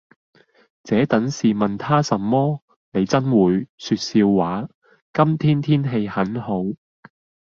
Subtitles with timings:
[0.83, 2.61] 「這等事問他甚麼。
[2.91, 3.67] 你眞會……
[3.77, 4.67] 説笑話。……
[5.13, 6.63] 今天天氣很好。」